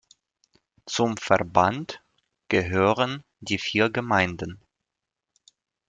Zum 0.87 1.15
Verband 1.17 2.01
gehören 2.47 3.23
die 3.39 3.59
vier 3.59 3.91
Gemeinden 3.91 4.59